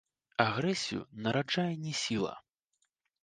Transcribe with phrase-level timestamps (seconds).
[0.45, 2.33] Агрэсію нараджае не сіла.